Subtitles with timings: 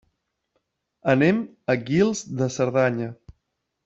[1.13, 1.43] Anem
[1.73, 3.11] a Guils de Cerdanya.